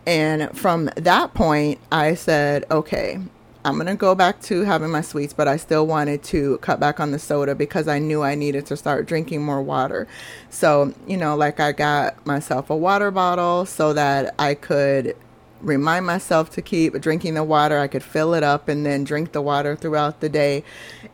And 0.08 0.58
from 0.58 0.90
that 0.96 1.36
point, 1.36 1.80
I 1.92 2.16
said, 2.16 2.66
okay, 2.72 3.20
I'm 3.66 3.76
going 3.76 3.88
to 3.88 3.96
go 3.96 4.16
back 4.16 4.42
to 4.44 4.64
having 4.64 4.90
my 4.90 5.02
sweets, 5.02 5.34
but 5.34 5.48
I 5.48 5.58
still 5.58 5.86
wanted 5.86 6.24
to 6.24 6.58
cut 6.60 6.80
back 6.80 7.00
on 7.02 7.12
the 7.12 7.20
soda 7.20 7.56
because 7.56 7.90
I 7.90 8.00
knew 8.00 8.24
I 8.24 8.36
needed 8.36 8.66
to 8.68 8.78
start 8.78 9.06
drinking 9.06 9.44
more 9.44 9.62
water. 9.62 10.08
So, 10.50 10.94
you 11.08 11.18
know, 11.18 11.36
like 11.36 11.60
I 11.60 11.74
got 11.74 12.26
myself 12.26 12.70
a 12.70 12.76
water 12.76 13.12
bottle 13.12 13.66
so 13.66 13.92
that 13.94 14.34
I 14.40 14.54
could 14.54 15.16
remind 15.62 16.06
myself 16.06 16.50
to 16.52 16.62
keep 16.62 17.00
drinking 17.02 17.34
the 17.34 17.44
water. 17.44 17.80
I 17.80 17.88
could 17.88 18.04
fill 18.04 18.34
it 18.34 18.44
up 18.44 18.68
and 18.68 18.86
then 18.86 19.04
drink 19.04 19.32
the 19.32 19.42
water 19.42 19.76
throughout 19.76 20.22
the 20.22 20.30
day. 20.30 20.64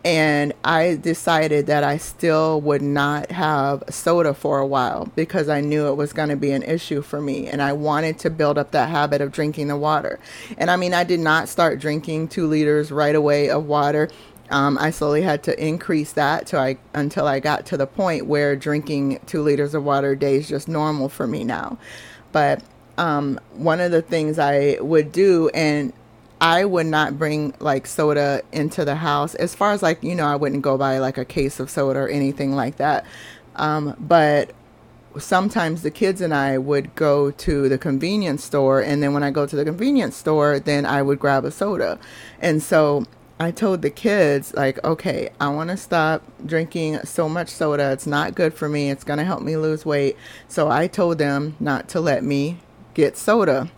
And 0.04 0.54
I 0.64 0.96
decided 0.96 1.66
that 1.68 1.84
I 1.84 1.98
still 1.98 2.62
would 2.62 2.82
not 2.82 3.32
have 3.32 3.84
soda 3.90 4.34
for 4.34 4.60
a 4.60 4.66
while 4.66 5.12
because 5.16 5.50
I 5.50 5.62
knew 5.62 5.88
it 5.88 5.96
was 5.96 6.14
going 6.14 6.30
to 6.30 6.36
be 6.36 6.52
an 6.52 6.64
issue 6.64 7.02
for 7.02 7.22
me. 7.22 7.48
And 7.48 7.62
I 7.62 7.74
wanted 7.74 8.20
to 8.20 8.30
build 8.30 8.58
up 8.58 8.72
that 8.72 8.90
habit 8.90 9.22
of 9.22 9.32
drinking 9.32 9.68
the 9.68 9.78
water. 9.78 10.20
And 10.58 10.70
I 10.70 10.76
mean, 10.76 10.94
I 10.94 11.04
did 11.04 11.20
not 11.20 11.50
start 11.50 11.80
drinking 11.80 12.28
two 12.28 12.48
liters 12.48 12.92
right 12.92 13.16
away 13.16 13.50
of 13.50 13.66
water. 13.66 14.10
Um, 14.52 14.78
I 14.80 14.92
slowly 14.92 15.24
had 15.24 15.42
to 15.44 15.64
increase 15.64 16.14
that 16.14 16.46
till 16.46 16.60
I 16.60 16.78
until 16.94 17.28
I 17.28 17.40
got 17.40 17.66
to 17.68 17.78
the 17.78 17.88
point 17.88 18.28
where 18.28 18.56
drinking 18.56 19.20
two 19.26 19.42
liters 19.42 19.74
of 19.74 19.84
water 19.84 20.12
a 20.12 20.20
day 20.20 20.36
is 20.36 20.48
just 20.48 20.68
normal 20.68 21.10
for 21.10 21.26
me 21.26 21.44
now. 21.44 21.80
But 22.32 22.62
um, 22.98 23.40
one 23.54 23.80
of 23.80 23.92
the 23.92 24.02
things 24.02 24.40
I 24.40 24.78
would 24.80 25.12
do, 25.12 25.50
and 25.54 25.94
I 26.40 26.66
would 26.66 26.86
not 26.86 27.18
bring 27.18 27.54
like 27.60 27.88
soda 27.88 28.42
into 28.52 28.86
the 28.86 28.96
house. 28.96 29.36
As 29.36 29.56
far 29.56 29.72
as 29.72 29.82
like, 29.82 30.04
you 30.04 30.16
know, 30.16 30.26
I 30.26 30.36
wouldn't 30.36 30.62
go 30.62 30.78
buy 30.78 31.00
like 31.00 31.18
a 31.18 31.26
case 31.26 31.60
of 31.60 31.70
soda 31.70 32.00
or 32.00 32.08
anything 32.08 32.56
like 32.56 32.78
that. 32.78 33.06
Um, 33.56 33.96
but 34.00 34.52
sometimes 35.18 35.82
the 35.82 35.92
kids 35.92 36.20
and 36.22 36.34
I 36.34 36.58
would 36.58 36.94
go 36.96 37.32
to 37.32 37.70
the 37.70 37.78
convenience 37.78 38.44
store. 38.44 38.82
And 38.82 39.02
then 39.02 39.14
when 39.14 39.24
I 39.24 39.32
go 39.32 39.46
to 39.46 39.56
the 39.56 39.64
convenience 39.64 40.16
store, 40.16 40.60
then 40.60 40.86
I 40.86 41.02
would 41.02 41.20
grab 41.20 41.46
a 41.46 41.52
soda. 41.52 42.00
And 42.42 42.62
so 42.62 43.06
I 43.40 43.52
told 43.52 43.82
the 43.82 43.90
kids, 43.90 44.54
like, 44.54 44.84
okay, 44.84 45.30
I 45.40 45.50
want 45.50 45.70
to 45.70 45.78
stop 45.78 46.22
drinking 46.46 47.00
so 47.06 47.28
much 47.28 47.50
soda. 47.50 47.92
It's 47.92 48.08
not 48.08 48.36
good 48.36 48.54
for 48.54 48.70
me. 48.70 48.90
It's 48.90 49.04
going 49.04 49.20
to 49.20 49.26
help 49.26 49.42
me 49.42 49.58
lose 49.58 49.86
weight. 49.86 50.18
So 50.48 50.70
I 50.70 50.88
told 50.88 51.18
them 51.18 51.56
not 51.60 51.88
to 51.90 52.02
let 52.02 52.24
me 52.24 52.60
get 52.96 53.16
soda. 53.16 53.70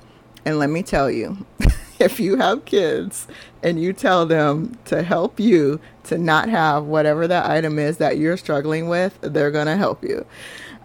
And 0.45 0.57
let 0.57 0.69
me 0.69 0.81
tell 0.81 1.11
you, 1.11 1.45
if 1.99 2.21
you 2.21 2.37
have 2.37 2.63
kids 2.63 3.27
and 3.61 3.81
you 3.81 3.91
tell 3.91 4.25
them 4.25 4.77
to 4.85 5.03
help 5.03 5.39
you 5.39 5.81
to 6.05 6.17
not 6.17 6.47
have 6.47 6.85
whatever 6.85 7.27
that 7.27 7.49
item 7.49 7.77
is 7.77 7.97
that 7.97 8.17
you're 8.17 8.37
struggling 8.37 8.87
with, 8.87 9.19
they're 9.21 9.51
going 9.51 9.67
to 9.67 9.75
help 9.75 10.03
you. 10.03 10.25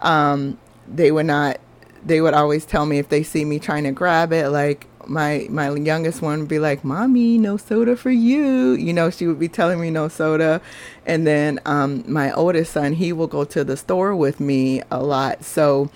Um, 0.01 0.59
they 0.85 1.11
would 1.11 1.27
not, 1.27 1.61
they 2.05 2.19
would 2.19 2.33
always 2.33 2.65
tell 2.65 2.85
me 2.85 2.99
if 2.99 3.07
they 3.07 3.23
see 3.23 3.45
me 3.45 3.57
trying 3.57 3.85
to 3.85 3.91
grab 3.93 4.33
it, 4.33 4.49
like, 4.49 4.87
my 5.07 5.47
my 5.49 5.69
youngest 5.75 6.21
one 6.21 6.39
would 6.39 6.47
be 6.47 6.59
like, 6.59 6.83
"Mommy, 6.85 7.37
no 7.37 7.57
soda 7.57 7.97
for 7.97 8.09
you." 8.09 8.71
You 8.71 8.93
know, 8.93 9.09
she 9.09 9.27
would 9.27 9.37
be 9.37 9.49
telling 9.49 9.81
me 9.81 9.89
no 9.89 10.07
soda, 10.07 10.61
and 11.05 11.27
then 11.27 11.59
um, 11.65 12.05
my 12.07 12.31
oldest 12.31 12.71
son, 12.71 12.93
he 12.93 13.11
will 13.11 13.27
go 13.27 13.43
to 13.43 13.65
the 13.65 13.75
store 13.75 14.15
with 14.15 14.39
me 14.39 14.81
a 14.89 15.03
lot. 15.03 15.43
So 15.43 15.89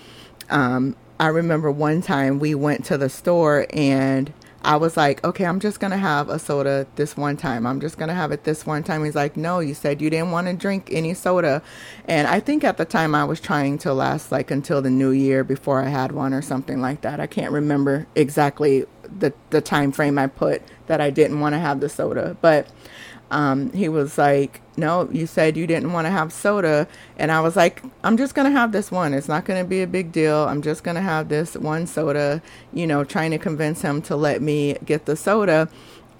um, 0.50 0.94
I 1.20 1.28
remember 1.28 1.70
one 1.70 2.00
time 2.00 2.38
we 2.38 2.54
went 2.54 2.84
to 2.86 2.98
the 2.98 3.08
store 3.08 3.66
and 3.70 4.32
I 4.62 4.76
was 4.76 4.96
like, 4.96 5.24
okay, 5.24 5.46
I'm 5.46 5.60
just 5.60 5.78
going 5.78 5.92
to 5.92 5.96
have 5.96 6.28
a 6.28 6.38
soda 6.38 6.86
this 6.96 7.16
one 7.16 7.36
time. 7.36 7.66
I'm 7.66 7.80
just 7.80 7.96
going 7.96 8.08
to 8.08 8.14
have 8.14 8.32
it 8.32 8.44
this 8.44 8.66
one 8.66 8.82
time. 8.82 9.04
He's 9.04 9.14
like, 9.14 9.36
no, 9.36 9.60
you 9.60 9.72
said 9.72 10.02
you 10.02 10.10
didn't 10.10 10.32
want 10.32 10.48
to 10.48 10.52
drink 10.52 10.88
any 10.92 11.14
soda. 11.14 11.62
And 12.06 12.26
I 12.26 12.40
think 12.40 12.64
at 12.64 12.76
the 12.76 12.84
time 12.84 13.14
I 13.14 13.24
was 13.24 13.40
trying 13.40 13.78
to 13.78 13.92
last 13.92 14.32
like 14.32 14.50
until 14.50 14.82
the 14.82 14.90
new 14.90 15.10
year 15.10 15.44
before 15.44 15.80
I 15.80 15.88
had 15.88 16.12
one 16.12 16.34
or 16.34 16.42
something 16.42 16.80
like 16.80 17.02
that. 17.02 17.20
I 17.20 17.26
can't 17.26 17.52
remember 17.52 18.06
exactly 18.14 18.84
the, 19.02 19.32
the 19.50 19.60
time 19.60 19.92
frame 19.92 20.18
I 20.18 20.26
put 20.26 20.62
that 20.86 21.00
I 21.00 21.10
didn't 21.10 21.40
want 21.40 21.54
to 21.54 21.58
have 21.58 21.80
the 21.80 21.88
soda. 21.88 22.36
But 22.40 22.68
um, 23.30 23.72
he 23.72 23.88
was 23.88 24.16
like, 24.18 24.60
No, 24.76 25.08
you 25.10 25.26
said 25.26 25.56
you 25.56 25.66
didn't 25.66 25.92
want 25.92 26.06
to 26.06 26.10
have 26.10 26.32
soda. 26.32 26.88
And 27.18 27.30
I 27.30 27.40
was 27.40 27.56
like, 27.56 27.82
I'm 28.02 28.16
just 28.16 28.34
going 28.34 28.50
to 28.50 28.58
have 28.58 28.72
this 28.72 28.90
one. 28.90 29.12
It's 29.14 29.28
not 29.28 29.44
going 29.44 29.62
to 29.62 29.68
be 29.68 29.82
a 29.82 29.86
big 29.86 30.12
deal. 30.12 30.44
I'm 30.44 30.62
just 30.62 30.84
going 30.84 30.94
to 30.94 31.00
have 31.00 31.28
this 31.28 31.54
one 31.54 31.86
soda, 31.86 32.42
you 32.72 32.86
know, 32.86 33.04
trying 33.04 33.30
to 33.32 33.38
convince 33.38 33.82
him 33.82 34.00
to 34.02 34.16
let 34.16 34.40
me 34.40 34.76
get 34.84 35.06
the 35.06 35.16
soda. 35.16 35.68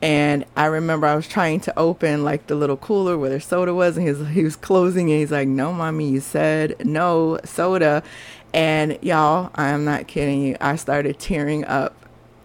And 0.00 0.44
I 0.56 0.66
remember 0.66 1.06
I 1.08 1.16
was 1.16 1.26
trying 1.26 1.60
to 1.60 1.76
open 1.76 2.22
like 2.22 2.46
the 2.46 2.54
little 2.54 2.76
cooler 2.76 3.18
where 3.18 3.30
the 3.30 3.40
soda 3.40 3.74
was, 3.74 3.96
and 3.96 4.06
he 4.06 4.12
was, 4.12 4.28
he 4.28 4.44
was 4.44 4.54
closing 4.54 5.08
it. 5.08 5.18
He's 5.18 5.32
like, 5.32 5.48
No, 5.48 5.72
mommy, 5.72 6.08
you 6.08 6.20
said 6.20 6.84
no 6.84 7.38
soda. 7.44 8.02
And 8.54 8.98
y'all, 9.02 9.50
I'm 9.56 9.84
not 9.84 10.06
kidding 10.06 10.40
you. 10.42 10.56
I 10.60 10.76
started 10.76 11.18
tearing 11.18 11.64
up 11.64 11.94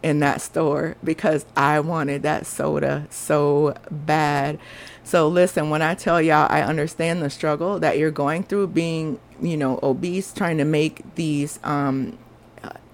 in 0.04 0.20
that 0.20 0.42
store 0.42 0.96
because 1.04 1.46
I 1.56 1.80
wanted 1.80 2.24
that 2.24 2.46
soda 2.46 3.08
so 3.10 3.76
bad. 3.90 4.60
So 5.04 5.28
listen, 5.28 5.70
when 5.70 5.82
I 5.82 5.96
tell 5.96 6.22
y'all 6.22 6.48
I 6.50 6.62
understand 6.62 7.22
the 7.22 7.30
struggle 7.30 7.80
that 7.80 7.98
you're 7.98 8.12
going 8.12 8.44
through 8.44 8.68
being, 8.68 9.20
you 9.42 9.58
know, 9.58 9.80
obese, 9.82 10.34
trying 10.34 10.58
to 10.58 10.66
make 10.66 11.16
these 11.16 11.60
um 11.64 12.18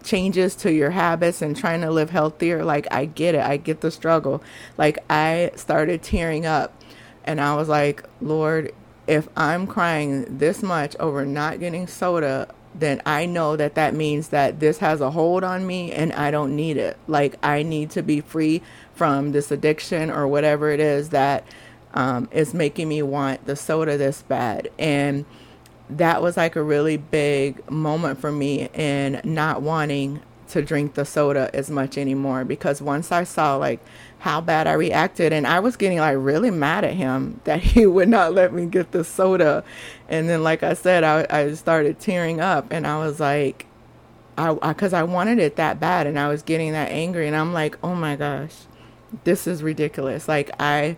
changes 0.03 0.55
to 0.55 0.71
your 0.71 0.91
habits 0.91 1.41
and 1.41 1.57
trying 1.57 1.81
to 1.81 1.91
live 1.91 2.09
healthier, 2.09 2.63
like 2.63 2.87
I 2.91 3.05
get 3.05 3.35
it. 3.35 3.41
I 3.41 3.57
get 3.57 3.81
the 3.81 3.91
struggle. 3.91 4.41
Like 4.77 4.99
I 5.09 5.51
started 5.55 6.01
tearing 6.01 6.45
up 6.45 6.73
and 7.25 7.41
I 7.41 7.55
was 7.55 7.67
like, 7.67 8.03
"Lord, 8.21 8.71
if 9.07 9.27
I'm 9.35 9.67
crying 9.67 10.37
this 10.37 10.63
much 10.63 10.95
over 10.97 11.25
not 11.25 11.59
getting 11.59 11.87
soda 11.87 12.47
then 12.79 13.01
I 13.05 13.25
know 13.25 13.55
that 13.55 13.75
that 13.75 13.93
means 13.93 14.29
that 14.29 14.59
this 14.59 14.79
has 14.79 15.01
a 15.01 15.11
hold 15.11 15.43
on 15.43 15.67
me 15.67 15.91
and 15.91 16.13
I 16.13 16.31
don't 16.31 16.55
need 16.55 16.77
it. 16.77 16.97
Like 17.07 17.37
I 17.43 17.63
need 17.63 17.89
to 17.91 18.01
be 18.01 18.21
free 18.21 18.61
from 18.93 19.31
this 19.31 19.51
addiction 19.51 20.09
or 20.09 20.27
whatever 20.27 20.69
it 20.71 20.79
is 20.79 21.09
that 21.09 21.45
um, 21.93 22.29
is 22.31 22.53
making 22.53 22.89
me 22.89 23.01
want 23.01 23.45
the 23.45 23.55
soda 23.55 23.97
this 23.97 24.21
bad. 24.21 24.69
And 24.77 25.25
that 25.89 26.21
was 26.21 26.37
like 26.37 26.55
a 26.55 26.63
really 26.63 26.97
big 26.97 27.69
moment 27.69 28.19
for 28.19 28.31
me 28.31 28.69
in 28.73 29.21
not 29.23 29.61
wanting 29.61 30.21
to 30.49 30.61
drink 30.61 30.95
the 30.95 31.05
soda 31.05 31.49
as 31.53 31.69
much 31.69 31.97
anymore 31.97 32.43
because 32.43 32.81
once 32.81 33.11
I 33.11 33.23
saw 33.23 33.55
like 33.55 33.79
how 34.19 34.41
bad 34.41 34.67
I 34.67 34.73
reacted 34.73 35.31
and 35.31 35.47
I 35.47 35.59
was 35.59 35.75
getting 35.75 35.99
like 35.99 36.17
really 36.19 36.51
mad 36.51 36.83
at 36.83 36.93
him 36.93 37.39
that 37.45 37.61
he 37.61 37.85
would 37.85 38.09
not 38.09 38.33
let 38.33 38.53
me 38.53 38.65
get 38.65 38.91
the 38.91 39.03
soda. 39.03 39.63
And 40.07 40.27
then 40.27 40.43
like 40.43 40.63
I 40.63 40.73
said 40.73 41.03
I, 41.03 41.25
I 41.29 41.53
started 41.53 41.99
tearing 41.99 42.41
up 42.41 42.67
and 42.71 42.85
I 42.85 42.97
was 42.97 43.19
like 43.19 43.65
I 44.37 44.53
because 44.53 44.93
I, 44.93 45.01
I 45.01 45.03
wanted 45.03 45.39
it 45.39 45.55
that 45.57 45.79
bad 45.79 46.07
and 46.07 46.17
I 46.19 46.27
was 46.27 46.41
getting 46.41 46.71
that 46.73 46.91
angry 46.91 47.27
and 47.27 47.35
I'm 47.35 47.53
like 47.53 47.77
oh 47.83 47.95
my 47.95 48.15
gosh 48.15 48.55
this 49.23 49.47
is 49.47 49.63
ridiculous. 49.63 50.27
Like 50.27 50.49
I 50.59 50.97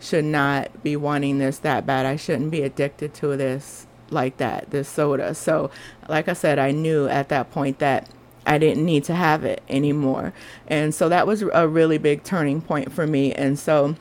should 0.00 0.24
not 0.24 0.82
be 0.82 0.96
wanting 0.96 1.38
this 1.38 1.58
that 1.58 1.86
bad. 1.86 2.06
I 2.06 2.16
shouldn't 2.16 2.50
be 2.50 2.62
addicted 2.62 3.14
to 3.14 3.36
this 3.36 3.86
like 4.10 4.38
that 4.38 4.70
this 4.70 4.88
soda. 4.88 5.34
So 5.34 5.70
like 6.08 6.28
I 6.28 6.32
said 6.32 6.58
I 6.58 6.72
knew 6.72 7.06
at 7.06 7.28
that 7.28 7.50
point 7.50 7.78
that 7.78 8.08
I 8.48 8.56
didn't 8.56 8.84
need 8.84 9.04
to 9.04 9.14
have 9.14 9.44
it 9.44 9.62
anymore. 9.68 10.32
And 10.66 10.94
so 10.94 11.10
that 11.10 11.26
was 11.26 11.42
a 11.42 11.68
really 11.68 11.98
big 11.98 12.24
turning 12.24 12.62
point 12.62 12.90
for 12.90 13.06
me. 13.06 13.32
And 13.32 13.58
so 13.58 13.94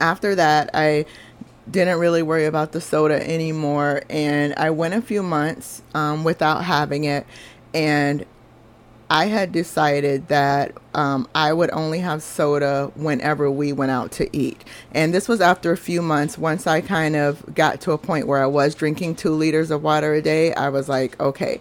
after 0.00 0.34
that, 0.34 0.70
I 0.72 1.04
didn't 1.70 1.98
really 1.98 2.22
worry 2.22 2.46
about 2.46 2.72
the 2.72 2.80
soda 2.80 3.22
anymore. 3.28 4.02
And 4.08 4.54
I 4.56 4.70
went 4.70 4.94
a 4.94 5.02
few 5.02 5.22
months 5.22 5.82
um, 5.94 6.24
without 6.24 6.64
having 6.64 7.04
it. 7.04 7.26
And 7.74 8.24
I 9.10 9.26
had 9.26 9.52
decided 9.52 10.28
that 10.28 10.72
um, 10.94 11.28
I 11.34 11.52
would 11.52 11.70
only 11.72 11.98
have 11.98 12.22
soda 12.22 12.90
whenever 12.94 13.50
we 13.50 13.74
went 13.74 13.90
out 13.90 14.10
to 14.12 14.34
eat. 14.34 14.64
And 14.92 15.12
this 15.12 15.28
was 15.28 15.42
after 15.42 15.70
a 15.70 15.76
few 15.76 16.00
months. 16.00 16.38
Once 16.38 16.66
I 16.66 16.80
kind 16.80 17.14
of 17.14 17.54
got 17.54 17.82
to 17.82 17.92
a 17.92 17.98
point 17.98 18.26
where 18.26 18.42
I 18.42 18.46
was 18.46 18.74
drinking 18.74 19.16
two 19.16 19.34
liters 19.34 19.70
of 19.70 19.82
water 19.82 20.14
a 20.14 20.22
day, 20.22 20.54
I 20.54 20.70
was 20.70 20.88
like, 20.88 21.20
okay, 21.20 21.60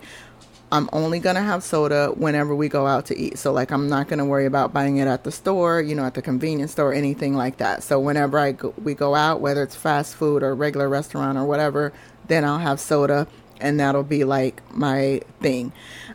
I'm 0.71 0.89
only 0.93 1.19
going 1.19 1.35
to 1.35 1.41
have 1.41 1.63
soda 1.63 2.13
whenever 2.15 2.55
we 2.55 2.69
go 2.69 2.87
out 2.87 3.05
to 3.07 3.17
eat. 3.17 3.37
So, 3.37 3.51
like, 3.51 3.71
I'm 3.71 3.89
not 3.89 4.07
going 4.07 4.19
to 4.19 4.25
worry 4.25 4.45
about 4.45 4.71
buying 4.71 4.97
it 4.97 5.07
at 5.07 5.23
the 5.25 5.31
store, 5.31 5.81
you 5.81 5.95
know, 5.95 6.05
at 6.05 6.13
the 6.13 6.21
convenience 6.21 6.71
store, 6.71 6.93
anything 6.93 7.35
like 7.35 7.57
that. 7.57 7.83
So, 7.83 7.99
whenever 7.99 8.39
I 8.39 8.53
go, 8.53 8.73
we 8.81 8.93
go 8.93 9.13
out, 9.13 9.41
whether 9.41 9.63
it's 9.63 9.75
fast 9.75 10.15
food 10.15 10.43
or 10.43 10.55
regular 10.55 10.87
restaurant 10.87 11.37
or 11.37 11.45
whatever, 11.45 11.91
then 12.27 12.45
I'll 12.45 12.59
have 12.59 12.79
soda 12.79 13.27
and 13.61 13.79
that'll 13.79 14.03
be 14.03 14.23
like 14.23 14.61
my 14.75 15.21
thing. 15.39 15.71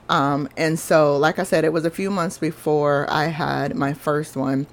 Um, 0.09 0.49
and 0.57 0.79
so, 0.79 1.17
like 1.17 1.39
I 1.39 1.45
said, 1.45 1.65
it 1.65 1.73
was 1.73 1.85
a 1.85 1.91
few 1.91 2.11
months 2.11 2.39
before 2.39 3.07
I 3.09 3.27
had 3.27 3.75
my 3.75 3.95
first 3.95 4.37
one. 4.37 4.67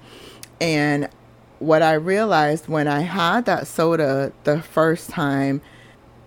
And 0.60 1.08
what 1.58 1.82
I 1.82 1.94
realized 1.94 2.68
when 2.68 2.88
I 2.88 3.00
had 3.00 3.46
that 3.46 3.66
soda 3.66 4.32
the 4.44 4.60
first 4.60 5.10
time, 5.10 5.62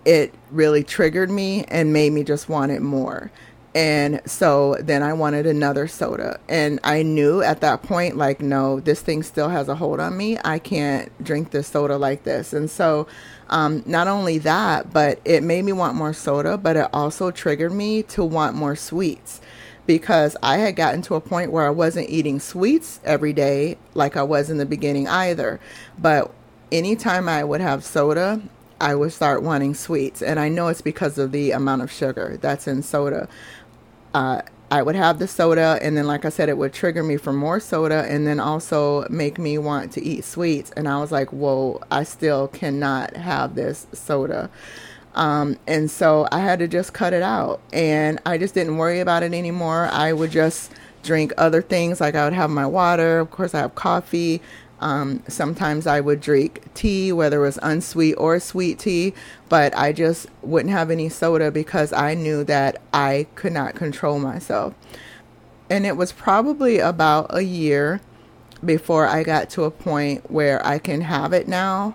it 0.04 0.34
really 0.50 0.82
triggered 0.82 1.30
me 1.30 1.64
and 1.64 1.92
made 1.92 2.12
me 2.12 2.24
just 2.24 2.48
want 2.48 2.72
it 2.72 2.80
more. 2.80 3.30
And 3.74 4.20
so 4.24 4.76
then 4.80 5.02
I 5.02 5.12
wanted 5.12 5.46
another 5.46 5.86
soda. 5.86 6.40
And 6.48 6.80
I 6.84 7.02
knew 7.02 7.42
at 7.42 7.60
that 7.60 7.82
point, 7.82 8.16
like, 8.16 8.40
no, 8.40 8.80
this 8.80 9.00
thing 9.00 9.22
still 9.22 9.48
has 9.50 9.68
a 9.68 9.74
hold 9.74 10.00
on 10.00 10.16
me. 10.16 10.38
I 10.44 10.58
can't 10.58 11.12
drink 11.22 11.50
this 11.50 11.68
soda 11.68 11.98
like 11.98 12.24
this. 12.24 12.52
And 12.52 12.70
so 12.70 13.06
um, 13.50 13.82
not 13.86 14.08
only 14.08 14.38
that, 14.38 14.92
but 14.92 15.20
it 15.24 15.42
made 15.42 15.64
me 15.64 15.72
want 15.72 15.96
more 15.96 16.12
soda, 16.12 16.56
but 16.56 16.76
it 16.76 16.88
also 16.92 17.30
triggered 17.30 17.72
me 17.72 18.02
to 18.04 18.24
want 18.24 18.56
more 18.56 18.76
sweets 18.76 19.40
because 19.86 20.36
I 20.42 20.58
had 20.58 20.76
gotten 20.76 21.00
to 21.02 21.14
a 21.14 21.20
point 21.20 21.50
where 21.50 21.66
I 21.66 21.70
wasn't 21.70 22.10
eating 22.10 22.40
sweets 22.40 23.00
every 23.04 23.32
day 23.32 23.78
like 23.94 24.16
I 24.16 24.22
was 24.22 24.50
in 24.50 24.58
the 24.58 24.66
beginning 24.66 25.08
either. 25.08 25.60
But 25.98 26.30
anytime 26.70 27.28
I 27.28 27.42
would 27.42 27.62
have 27.62 27.84
soda, 27.84 28.42
I 28.80 28.94
would 28.94 29.12
start 29.12 29.42
wanting 29.42 29.74
sweets. 29.74 30.20
And 30.20 30.38
I 30.38 30.50
know 30.50 30.68
it's 30.68 30.82
because 30.82 31.16
of 31.16 31.32
the 31.32 31.52
amount 31.52 31.82
of 31.82 31.90
sugar 31.90 32.38
that's 32.40 32.68
in 32.68 32.82
soda 32.82 33.28
uh, 34.14 34.42
I 34.70 34.82
would 34.82 34.96
have 34.96 35.18
the 35.18 35.26
soda, 35.26 35.78
and 35.80 35.96
then, 35.96 36.06
like 36.06 36.24
I 36.26 36.28
said, 36.28 36.48
it 36.50 36.58
would 36.58 36.74
trigger 36.74 37.02
me 37.02 37.16
for 37.16 37.32
more 37.32 37.58
soda, 37.58 38.04
and 38.08 38.26
then 38.26 38.38
also 38.38 39.06
make 39.08 39.38
me 39.38 39.56
want 39.56 39.92
to 39.92 40.04
eat 40.04 40.24
sweets. 40.24 40.70
And 40.76 40.86
I 40.86 40.98
was 41.00 41.10
like, 41.10 41.32
"Whoa, 41.32 41.80
I 41.90 42.04
still 42.04 42.48
cannot 42.48 43.16
have 43.16 43.54
this 43.54 43.86
soda." 43.92 44.50
Um, 45.14 45.56
and 45.66 45.90
so 45.90 46.28
I 46.30 46.40
had 46.40 46.58
to 46.60 46.68
just 46.68 46.92
cut 46.92 47.12
it 47.14 47.22
out, 47.22 47.60
and 47.72 48.20
I 48.26 48.36
just 48.38 48.54
didn't 48.54 48.76
worry 48.76 49.00
about 49.00 49.22
it 49.22 49.32
anymore. 49.32 49.88
I 49.90 50.12
would 50.12 50.30
just 50.30 50.70
drink 51.02 51.32
other 51.38 51.62
things, 51.62 52.00
like 52.00 52.14
I 52.14 52.24
would 52.24 52.34
have 52.34 52.50
my 52.50 52.66
water. 52.66 53.20
Of 53.20 53.30
course, 53.30 53.54
I 53.54 53.60
have 53.60 53.74
coffee. 53.74 54.42
Um, 54.80 55.22
sometimes 55.28 55.86
I 55.86 56.00
would 56.00 56.20
drink 56.20 56.62
tea, 56.74 57.12
whether 57.12 57.38
it 57.38 57.46
was 57.46 57.58
unsweet 57.62 58.14
or 58.16 58.38
sweet 58.38 58.78
tea, 58.78 59.14
but 59.48 59.76
I 59.76 59.92
just 59.92 60.28
wouldn't 60.42 60.72
have 60.72 60.90
any 60.90 61.08
soda 61.08 61.50
because 61.50 61.92
I 61.92 62.14
knew 62.14 62.44
that 62.44 62.80
I 62.92 63.26
could 63.34 63.52
not 63.52 63.74
control 63.74 64.18
myself. 64.18 64.74
And 65.68 65.84
it 65.84 65.96
was 65.96 66.12
probably 66.12 66.78
about 66.78 67.26
a 67.30 67.42
year 67.42 68.00
before 68.64 69.06
I 69.06 69.22
got 69.22 69.50
to 69.50 69.64
a 69.64 69.70
point 69.70 70.30
where 70.30 70.64
I 70.66 70.78
can 70.78 71.02
have 71.02 71.32
it 71.32 71.48
now 71.48 71.94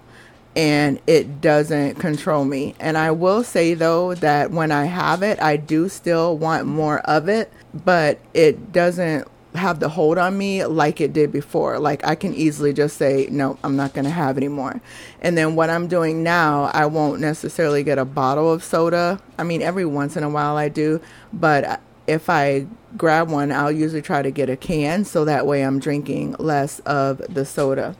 and 0.55 0.99
it 1.07 1.41
doesn't 1.41 1.95
control 1.95 2.45
me. 2.45 2.75
And 2.79 2.97
I 2.97 3.11
will 3.11 3.43
say 3.43 3.73
though 3.73 4.13
that 4.15 4.51
when 4.51 4.71
I 4.71 4.85
have 4.85 5.23
it, 5.23 5.41
I 5.41 5.57
do 5.57 5.89
still 5.89 6.37
want 6.37 6.67
more 6.67 6.99
of 6.99 7.27
it, 7.27 7.51
but 7.73 8.19
it 8.33 8.71
doesn't 8.71 9.27
have 9.55 9.79
the 9.79 9.89
hold 9.89 10.17
on 10.17 10.37
me 10.37 10.65
like 10.65 11.01
it 11.01 11.13
did 11.13 11.31
before. 11.31 11.79
Like 11.79 12.05
I 12.05 12.15
can 12.15 12.33
easily 12.33 12.73
just 12.73 12.97
say, 12.97 13.27
no, 13.31 13.57
I'm 13.63 13.75
not 13.75 13.93
going 13.93 14.05
to 14.05 14.11
have 14.11 14.37
anymore. 14.37 14.81
And 15.21 15.37
then 15.37 15.55
what 15.55 15.69
I'm 15.69 15.87
doing 15.87 16.23
now, 16.23 16.71
I 16.73 16.85
won't 16.85 17.21
necessarily 17.21 17.83
get 17.83 17.97
a 17.97 18.05
bottle 18.05 18.51
of 18.51 18.63
soda. 18.63 19.21
I 19.37 19.43
mean, 19.43 19.61
every 19.61 19.85
once 19.85 20.17
in 20.17 20.23
a 20.23 20.29
while 20.29 20.57
I 20.57 20.69
do, 20.69 21.01
but 21.31 21.81
if 22.07 22.29
I 22.29 22.67
grab 22.97 23.29
one, 23.29 23.51
I'll 23.51 23.71
usually 23.71 24.01
try 24.01 24.21
to 24.21 24.31
get 24.31 24.49
a 24.49 24.57
can 24.57 25.05
so 25.05 25.25
that 25.25 25.47
way 25.47 25.63
I'm 25.63 25.79
drinking 25.79 26.35
less 26.39 26.79
of 26.79 27.21
the 27.33 27.45
soda. 27.45 27.95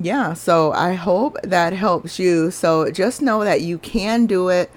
Yeah, 0.00 0.34
so 0.34 0.72
I 0.72 0.92
hope 0.94 1.36
that 1.42 1.72
helps 1.72 2.18
you. 2.20 2.52
So 2.52 2.90
just 2.90 3.20
know 3.20 3.42
that 3.44 3.62
you 3.62 3.78
can 3.78 4.26
do 4.26 4.48
it. 4.48 4.70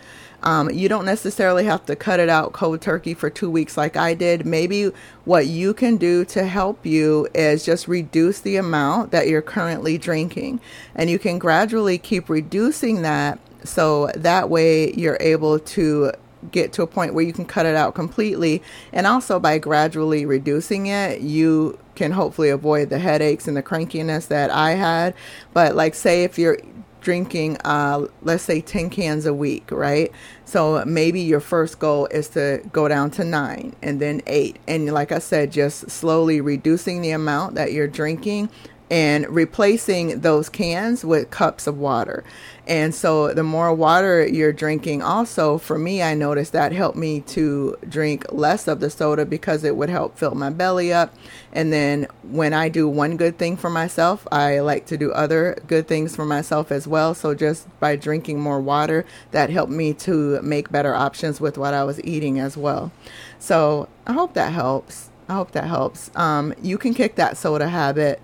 Um, 0.43 0.69
you 0.71 0.89
don't 0.89 1.05
necessarily 1.05 1.65
have 1.65 1.86
to 1.86 1.95
cut 1.95 2.19
it 2.19 2.29
out 2.29 2.53
cold 2.53 2.81
turkey 2.81 3.13
for 3.13 3.29
two 3.29 3.50
weeks 3.50 3.77
like 3.77 3.95
I 3.95 4.13
did. 4.13 4.45
Maybe 4.45 4.91
what 5.25 5.48
you 5.48 5.74
can 5.74 5.98
do 5.98 6.25
to 6.25 6.45
help 6.45 6.86
you 6.86 7.27
is 7.33 7.63
just 7.63 7.88
reduce 7.88 8.39
the 8.39 8.55
amount 8.57 9.12
that 9.12 9.27
you're 9.27 9.41
currently 9.41 9.98
drinking. 9.98 10.60
And 10.95 11.10
you 11.10 11.19
can 11.19 11.38
gradually 11.38 11.98
keep 11.98 12.29
reducing 12.29 13.03
that 13.03 13.39
so 13.63 14.07
that 14.15 14.50
way 14.50 14.93
you're 14.93 15.17
able 15.19 15.60
to 15.60 16.12
get 16.50 16.74
to 16.74 16.81
a 16.81 16.88
point 16.88 17.13
where 17.13 17.24
you 17.24 17.33
can 17.33 17.45
cut 17.45 17.67
it 17.67 17.75
out 17.75 17.93
completely. 17.93 18.63
And 18.91 19.05
also 19.05 19.39
by 19.39 19.60
gradually 19.60 20.25
reducing 20.25 20.88
it, 20.88 21.21
you 21.21 21.77
can 21.93 22.12
hopefully 22.12 22.50
avoid 22.50 22.89
the 22.89 22.98
headaches 22.98 23.48
and 23.48 23.55
the 23.55 23.62
crankiness 23.62 24.27
that 24.29 24.50
I 24.50 24.71
had. 24.71 25.13
But 25.53 25.75
like 25.75 25.93
say 25.93 26.24
if 26.24 26.39
you're 26.39 26.57
drinking 27.01 27.58
uh, 27.65 28.08
let's 28.22 28.43
say 28.43 28.62
10 28.62 28.89
cans 28.89 29.25
a 29.25 29.34
week 29.34 29.70
right? 29.72 30.12
So 30.46 30.84
maybe 30.86 31.22
your 31.22 31.39
first 31.39 31.79
goal 31.79 32.08
is 32.08 32.27
to 32.29 32.62
go 32.72 32.88
down 32.88 33.12
to 33.12 33.24
nine 33.24 33.75
and 33.81 34.00
then 34.00 34.22
eight. 34.27 34.60
And 34.67 34.91
like 34.91 35.12
i 35.12 35.20
said 35.20 35.51
just 35.51 35.89
slowly 35.89 36.41
reducing 36.41 37.01
the 37.01 37.12
amount 37.12 37.55
that 37.55 37.74
you're 37.74 37.88
drinking 37.88 38.50
and 38.91 39.25
replacing 39.29 40.19
those 40.19 40.50
cans 40.50 41.05
with 41.05 41.31
cups 41.31 41.65
of 41.65 41.77
water. 41.77 42.25
And 42.67 42.93
so 42.93 43.33
the 43.33 43.41
more 43.41 43.74
water 43.74 44.27
you're 44.27 44.51
drinking, 44.51 45.01
also 45.01 45.57
for 45.57 45.79
me, 45.79 46.03
I 46.03 46.13
noticed 46.13 46.51
that 46.51 46.74
helped 46.74 46.98
me 46.98 47.21
to 47.21 47.77
drink 47.88 48.25
less 48.33 48.67
of 48.67 48.81
the 48.81 48.89
soda 48.89 49.25
because 49.25 49.63
it 49.63 49.77
would 49.77 49.89
help 49.89 50.17
fill 50.17 50.36
my 50.36 50.50
belly 50.50 50.91
up. 50.91 51.15
And 51.53 51.71
then 51.71 52.05
when 52.24 52.53
I 52.53 52.67
do 52.67 52.88
one 52.88 53.15
good 53.15 53.38
thing 53.38 53.55
for 53.55 53.69
myself, 53.69 54.27
I 54.29 54.60
like 54.60 54.86
to 54.88 54.98
do 54.98 55.13
other 55.13 55.57
good 55.67 55.88
things 55.88 56.13
for 56.13 56.25
myself 56.25 56.69
as 56.69 56.86
well. 56.86 57.15
So 57.15 57.33
just 57.33 57.67
by 57.79 57.95
drinking 57.95 58.41
more 58.41 58.60
water, 58.60 59.05
that 59.31 59.50
helped 59.50 59.71
me 59.71 59.93
to 59.93 60.41
make 60.41 60.69
better 60.69 60.93
options 60.93 61.39
with 61.39 61.57
what 61.57 61.74
I 61.74 61.86
was 61.86 62.03
eating 62.03 62.39
as 62.39 62.57
well. 62.57 62.91
So 63.39 63.88
I 64.05 64.12
hope 64.12 64.33
that 64.33 64.51
helps. 64.51 65.10
I 65.29 65.36
hope 65.36 65.51
that 65.51 65.63
helps. 65.63 66.12
Um, 66.13 66.53
you 66.62 66.77
can 66.77 66.93
kick 66.93 67.15
that 67.15 67.38
soda 67.38 67.69
habit 67.69 68.21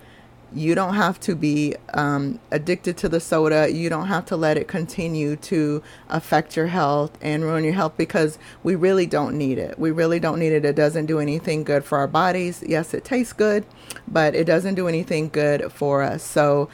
you 0.54 0.74
don't 0.74 0.94
have 0.94 1.20
to 1.20 1.34
be 1.34 1.74
um, 1.94 2.38
addicted 2.50 2.96
to 2.98 3.08
the 3.08 3.20
soda. 3.20 3.70
You 3.70 3.88
don't 3.88 4.06
have 4.06 4.24
to 4.26 4.36
let 4.36 4.56
it 4.56 4.66
continue 4.66 5.36
to 5.36 5.82
affect 6.08 6.56
your 6.56 6.68
health 6.68 7.18
and 7.20 7.44
ruin 7.44 7.64
your 7.64 7.74
health 7.74 7.94
because 7.96 8.38
we 8.62 8.74
really 8.74 9.06
don't 9.06 9.36
need 9.36 9.58
it. 9.58 9.78
We 9.78 9.90
really 9.90 10.18
don't 10.18 10.38
need 10.38 10.52
it. 10.52 10.64
It 10.64 10.76
doesn't 10.76 11.06
do 11.06 11.18
anything 11.18 11.64
good 11.64 11.84
for 11.84 11.98
our 11.98 12.06
bodies. 12.06 12.64
Yes, 12.66 12.94
it 12.94 13.04
tastes 13.04 13.32
good, 13.32 13.66
but 14.06 14.34
it 14.34 14.44
doesn't 14.44 14.74
do 14.74 14.88
anything 14.88 15.28
good 15.28 15.70
for 15.70 16.02
us. 16.02 16.22
So, 16.22 16.68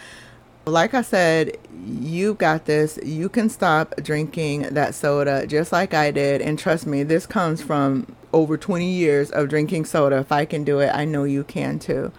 like 0.66 0.94
I 0.94 1.02
said, 1.02 1.58
you've 1.86 2.38
got 2.38 2.64
this. 2.64 2.98
You 3.02 3.28
can 3.28 3.50
stop 3.50 3.94
drinking 4.02 4.62
that 4.74 4.94
soda 4.94 5.46
just 5.46 5.72
like 5.72 5.92
I 5.92 6.10
did. 6.10 6.40
And 6.40 6.58
trust 6.58 6.86
me, 6.86 7.02
this 7.02 7.26
comes 7.26 7.60
from 7.60 8.06
over 8.32 8.56
20 8.56 8.90
years 8.90 9.30
of 9.30 9.48
drinking 9.48 9.84
soda. 9.84 10.18
If 10.18 10.32
I 10.32 10.44
can 10.44 10.64
do 10.64 10.78
it, 10.80 10.90
I 10.94 11.04
know 11.04 11.24
you 11.24 11.44
can 11.44 11.78
too. 11.78 12.12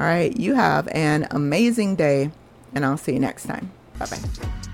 All 0.00 0.06
right, 0.06 0.34
you 0.34 0.54
have 0.54 0.88
an 0.88 1.26
amazing 1.30 1.94
day, 1.94 2.30
and 2.74 2.86
I'll 2.86 2.96
see 2.96 3.12
you 3.12 3.20
next 3.20 3.44
time. 3.44 3.70
Bye 3.98 4.06
bye. 4.06 4.16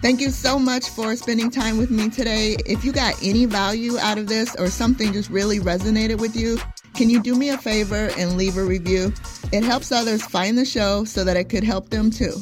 Thank 0.01 0.21
you 0.21 0.31
so 0.31 0.57
much 0.57 0.89
for 0.91 1.17
spending 1.17 1.51
time 1.51 1.79
with 1.79 1.91
me 1.91 2.09
today. 2.09 2.57
If 2.65 2.85
you 2.85 2.93
got 2.93 3.21
any 3.25 3.45
value 3.45 3.99
out 3.99 4.19
of 4.19 4.29
this 4.29 4.55
or 4.55 4.69
something 4.69 5.13
just 5.13 5.29
really 5.29 5.59
resonated 5.59 6.21
with 6.21 6.37
you, 6.37 6.59
can 6.95 7.11
you 7.11 7.21
do 7.21 7.35
me 7.35 7.49
a 7.49 7.59
favor 7.59 8.09
and 8.17 8.37
leave 8.37 8.57
a 8.57 8.63
review? 8.63 9.13
It 9.51 9.65
helps 9.65 9.91
others 9.91 10.23
find 10.23 10.57
the 10.57 10.65
show 10.65 11.03
so 11.03 11.25
that 11.25 11.37
it 11.37 11.49
could 11.49 11.65
help 11.65 11.91
them 11.91 12.09
too. 12.09 12.35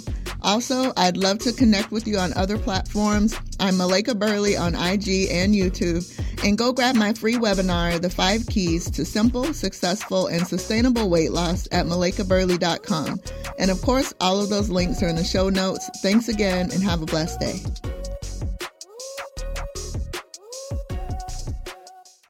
Also, 0.43 0.93
I'd 0.99 1.17
love 1.17 1.39
to 1.39 1.55
connect 1.55 1.91
with 1.91 2.07
you 2.07 2.19
on 2.19 2.35
other 2.35 2.59
platforms. 2.59 3.35
I'm 3.59 3.77
Malaika 3.77 4.19
Burley 4.19 4.59
on 4.59 4.75
IG 4.75 5.31
and 5.31 5.55
YouTube. 5.55 6.05
And 6.45 6.59
go 6.59 6.73
grab 6.73 6.95
my 6.95 7.15
free 7.15 7.37
webinar, 7.37 8.01
The 8.01 8.11
Five 8.11 8.47
Keys 8.47 8.91
to 8.91 9.05
Simple, 9.05 9.55
Successful, 9.55 10.27
and 10.27 10.47
Sustainable 10.47 11.09
Weight 11.09 11.33
Loss 11.33 11.69
at 11.73 11.87
malaikaburley.com. 11.87 13.21
And 13.59 13.71
of 13.71 13.81
course, 13.81 14.13
all 14.21 14.43
of 14.43 14.51
those 14.51 14.69
links 14.69 15.03
are 15.03 15.09
in 15.09 15.17
the 15.17 15.25
show 15.25 15.49
notes. 15.49 15.89
Thanks 16.03 16.29
again 16.29 16.71
and 16.71 16.83
have 16.83 17.01
a 17.01 17.07
blessed 17.07 17.41
day. 17.41 17.61